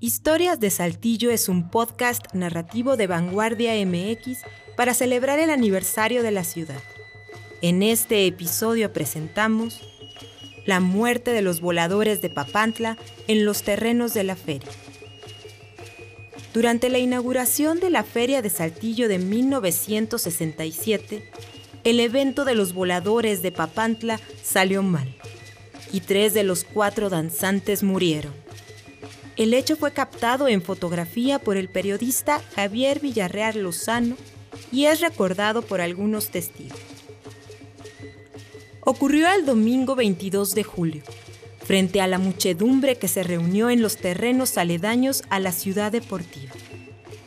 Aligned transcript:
Historias 0.00 0.60
de 0.60 0.70
Saltillo 0.70 1.32
es 1.32 1.48
un 1.48 1.70
podcast 1.70 2.32
narrativo 2.32 2.96
de 2.96 3.08
Vanguardia 3.08 3.74
MX 3.84 4.42
para 4.76 4.94
celebrar 4.94 5.40
el 5.40 5.50
aniversario 5.50 6.22
de 6.22 6.30
la 6.30 6.44
ciudad. 6.44 6.80
En 7.62 7.82
este 7.82 8.24
episodio 8.28 8.92
presentamos 8.92 9.80
la 10.66 10.78
muerte 10.78 11.32
de 11.32 11.42
los 11.42 11.60
voladores 11.60 12.22
de 12.22 12.30
Papantla 12.30 12.96
en 13.26 13.44
los 13.44 13.64
terrenos 13.64 14.14
de 14.14 14.22
la 14.22 14.36
feria. 14.36 14.70
Durante 16.54 16.90
la 16.90 16.98
inauguración 16.98 17.80
de 17.80 17.90
la 17.90 18.04
Feria 18.04 18.40
de 18.40 18.50
Saltillo 18.50 19.08
de 19.08 19.18
1967, 19.18 21.28
el 21.82 21.98
evento 21.98 22.44
de 22.44 22.54
los 22.54 22.72
voladores 22.72 23.42
de 23.42 23.50
Papantla 23.50 24.20
salió 24.44 24.84
mal 24.84 25.12
y 25.92 26.02
tres 26.02 26.34
de 26.34 26.44
los 26.44 26.62
cuatro 26.62 27.10
danzantes 27.10 27.82
murieron. 27.82 28.46
El 29.38 29.54
hecho 29.54 29.76
fue 29.76 29.92
captado 29.92 30.48
en 30.48 30.62
fotografía 30.62 31.38
por 31.38 31.56
el 31.56 31.68
periodista 31.68 32.42
Javier 32.56 32.98
Villarreal 32.98 33.62
Lozano 33.62 34.16
y 34.72 34.86
es 34.86 35.00
recordado 35.00 35.62
por 35.62 35.80
algunos 35.80 36.30
testigos. 36.30 36.80
Ocurrió 38.80 39.32
el 39.32 39.46
domingo 39.46 39.94
22 39.94 40.56
de 40.56 40.64
julio, 40.64 41.02
frente 41.64 42.00
a 42.00 42.08
la 42.08 42.18
muchedumbre 42.18 42.96
que 42.96 43.06
se 43.06 43.22
reunió 43.22 43.70
en 43.70 43.80
los 43.80 43.96
terrenos 43.96 44.58
aledaños 44.58 45.22
a 45.30 45.38
la 45.38 45.52
ciudad 45.52 45.92
deportiva, 45.92 46.52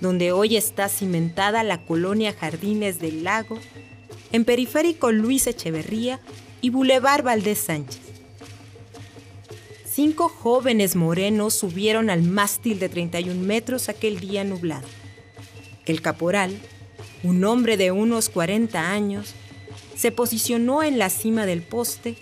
donde 0.00 0.30
hoy 0.30 0.56
está 0.56 0.88
cimentada 0.88 1.64
la 1.64 1.84
colonia 1.84 2.32
Jardines 2.32 3.00
del 3.00 3.24
Lago, 3.24 3.58
en 4.30 4.44
periférico 4.44 5.10
Luis 5.10 5.48
Echeverría 5.48 6.20
y 6.60 6.70
Boulevard 6.70 7.24
Valdés 7.24 7.58
Sánchez 7.58 8.15
cinco 9.96 10.28
jóvenes 10.28 10.94
morenos 10.94 11.54
subieron 11.54 12.10
al 12.10 12.22
mástil 12.22 12.78
de 12.78 12.90
31 12.90 13.40
metros 13.40 13.88
aquel 13.88 14.20
día 14.20 14.44
nublado. 14.44 14.86
El 15.86 16.02
caporal, 16.02 16.54
un 17.22 17.42
hombre 17.44 17.78
de 17.78 17.92
unos 17.92 18.28
40 18.28 18.92
años, 18.92 19.32
se 19.96 20.12
posicionó 20.12 20.82
en 20.82 20.98
la 20.98 21.08
cima 21.08 21.46
del 21.46 21.62
poste 21.62 22.14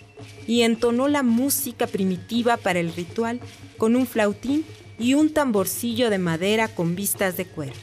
y 0.46 0.62
entonó 0.62 1.08
la 1.08 1.24
música 1.24 1.88
primitiva 1.88 2.58
para 2.58 2.78
el 2.78 2.94
ritual 2.94 3.40
con 3.76 3.96
un 3.96 4.06
flautín 4.06 4.64
y 4.96 5.14
un 5.14 5.32
tamborcillo 5.32 6.10
de 6.10 6.18
madera 6.18 6.68
con 6.68 6.94
vistas 6.94 7.36
de 7.36 7.44
cuero. 7.44 7.74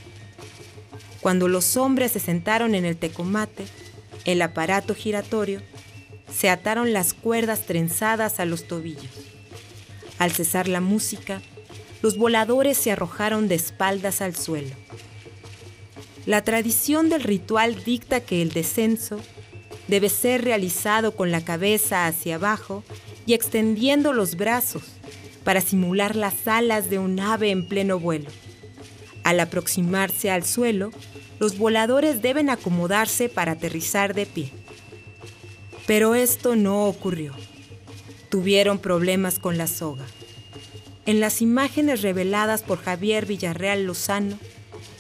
Cuando 1.20 1.50
los 1.50 1.76
hombres 1.76 2.14
se 2.14 2.22
sentaron 2.22 2.76
en 2.76 2.86
el 2.86 2.96
tecomate, 2.96 3.66
el 4.24 4.42
aparato 4.42 4.96
giratorio, 4.96 5.62
se 6.34 6.50
ataron 6.50 6.94
las 6.94 7.14
cuerdas 7.14 7.66
trenzadas 7.66 8.40
a 8.40 8.46
los 8.46 8.70
tobillos. 8.70 9.31
Al 10.22 10.32
cesar 10.32 10.68
la 10.68 10.82
música, 10.82 11.42
los 12.04 12.16
voladores 12.16 12.78
se 12.78 12.92
arrojaron 12.92 13.48
de 13.48 13.56
espaldas 13.56 14.22
al 14.22 14.36
suelo. 14.36 14.76
La 16.28 16.44
tradición 16.44 17.10
del 17.10 17.24
ritual 17.24 17.84
dicta 17.84 18.20
que 18.20 18.44
el 18.44 18.52
descenso 18.52 19.20
debe 19.88 20.10
ser 20.10 20.44
realizado 20.44 21.16
con 21.16 21.32
la 21.32 21.44
cabeza 21.44 22.06
hacia 22.06 22.36
abajo 22.36 22.84
y 23.26 23.34
extendiendo 23.34 24.14
los 24.14 24.36
brazos 24.36 24.84
para 25.44 25.60
simular 25.60 26.16
las 26.16 26.48
alas 26.48 26.92
de 26.92 27.00
un 27.00 27.20
ave 27.20 27.50
en 27.50 27.66
pleno 27.66 27.98
vuelo. 27.98 28.30
Al 29.24 29.40
aproximarse 29.40 30.30
al 30.30 30.46
suelo, 30.46 30.92
los 31.40 31.58
voladores 31.58 32.22
deben 32.22 32.52
acomodarse 32.52 33.28
para 33.28 33.54
aterrizar 33.54 34.14
de 34.14 34.28
pie. 34.28 34.52
Pero 35.88 36.14
esto 36.14 36.56
no 36.56 36.86
ocurrió 36.86 37.34
tuvieron 38.32 38.80
problemas 38.80 39.38
con 39.38 39.58
la 39.58 39.68
soga. 39.68 40.06
En 41.06 41.20
las 41.20 41.42
imágenes 41.42 42.02
reveladas 42.02 42.64
por 42.64 42.82
Javier 42.82 43.26
Villarreal 43.26 43.84
Lozano, 43.84 44.40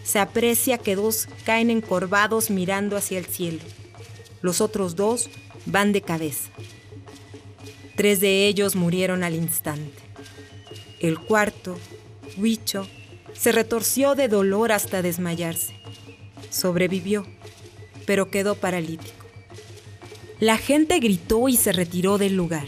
se 0.03 0.19
aprecia 0.19 0.77
que 0.77 0.95
dos 0.95 1.29
caen 1.45 1.69
encorvados 1.69 2.49
mirando 2.49 2.97
hacia 2.97 3.17
el 3.17 3.25
cielo. 3.25 3.61
Los 4.41 4.59
otros 4.59 4.95
dos 4.95 5.30
van 5.65 5.93
de 5.93 6.02
cabeza. 6.02 6.49
Tres 7.95 8.20
de 8.20 8.47
ellos 8.47 8.75
murieron 8.75 9.23
al 9.23 9.36
instante. 9.36 10.02
El 10.99 11.17
cuarto, 11.17 11.77
Huicho, 12.37 12.86
se 13.33 13.53
retorció 13.53 14.14
de 14.15 14.27
dolor 14.27 14.73
hasta 14.73 15.02
desmayarse. 15.02 15.80
Sobrevivió, 16.49 17.25
pero 18.05 18.30
quedó 18.30 18.55
paralítico. 18.55 19.25
La 20.41 20.58
gente 20.58 20.99
gritó 20.99 21.47
y 21.47 21.55
se 21.55 21.71
retiró 21.71 22.17
del 22.17 22.36
lugar. 22.36 22.67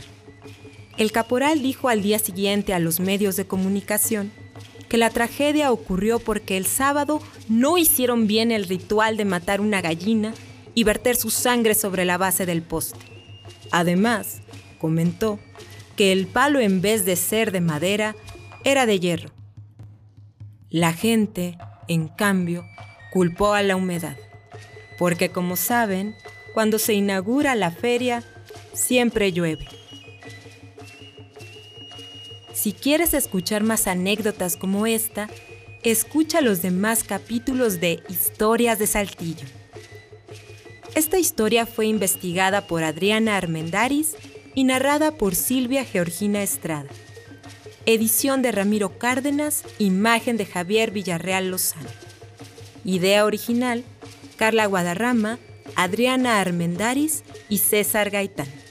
El 0.97 1.11
caporal 1.11 1.61
dijo 1.61 1.89
al 1.89 2.03
día 2.03 2.19
siguiente 2.19 2.73
a 2.73 2.79
los 2.79 2.99
medios 2.99 3.35
de 3.35 3.45
comunicación 3.45 4.31
que 4.89 4.97
la 4.97 5.09
tragedia 5.09 5.71
ocurrió 5.71 6.19
porque 6.19 6.55
el 6.55 6.67
sábado 6.67 7.19
no 7.49 7.79
hicieron 7.79 8.27
bien 8.27 8.51
el 8.51 8.65
ritual 8.65 9.17
de 9.17 9.25
matar 9.25 9.59
una 9.59 9.81
gallina 9.81 10.35
y 10.75 10.83
verter 10.83 11.15
su 11.15 11.31
sangre 11.31 11.73
sobre 11.73 12.05
la 12.05 12.19
base 12.19 12.45
del 12.45 12.61
poste. 12.61 12.99
Además, 13.71 14.41
comentó 14.77 15.39
que 15.95 16.11
el 16.11 16.27
palo 16.27 16.59
en 16.59 16.81
vez 16.81 17.05
de 17.05 17.15
ser 17.15 17.51
de 17.51 17.61
madera 17.61 18.15
era 18.63 18.85
de 18.85 18.99
hierro. 18.99 19.31
La 20.69 20.93
gente, 20.93 21.57
en 21.87 22.07
cambio, 22.07 22.63
culpó 23.11 23.53
a 23.53 23.63
la 23.63 23.75
humedad, 23.75 24.17
porque 24.99 25.29
como 25.29 25.55
saben, 25.55 26.15
cuando 26.53 26.77
se 26.77 26.93
inaugura 26.93 27.55
la 27.55 27.71
feria, 27.71 28.23
siempre 28.73 29.31
llueve. 29.31 29.67
Si 32.53 32.71
quieres 32.71 33.15
escuchar 33.15 33.63
más 33.63 33.87
anécdotas 33.87 34.57
como 34.57 34.85
esta, 34.85 35.27
escucha 35.81 36.39
los 36.39 36.61
demás 36.61 37.03
capítulos 37.03 37.79
de 37.79 38.01
Historias 38.09 38.77
de 38.77 38.87
Saltillo. 38.87 39.45
Esta 40.93 41.17
historia 41.17 41.65
fue 41.65 41.87
investigada 41.87 42.67
por 42.67 42.83
Adriana 42.83 43.37
Armendaris 43.37 44.15
y 44.53 44.65
narrada 44.65 45.11
por 45.11 45.33
Silvia 45.33 45.83
Georgina 45.83 46.43
Estrada. 46.43 46.89
Edición 47.87 48.43
de 48.43 48.51
Ramiro 48.51 48.99
Cárdenas, 48.99 49.63
imagen 49.79 50.37
de 50.37 50.45
Javier 50.45 50.91
Villarreal 50.91 51.49
Lozano. 51.49 51.89
Idea 52.85 53.25
original, 53.25 53.83
Carla 54.37 54.67
Guadarrama, 54.67 55.39
Adriana 55.75 56.39
Armendaris 56.39 57.23
y 57.49 57.57
César 57.57 58.11
Gaitán. 58.11 58.62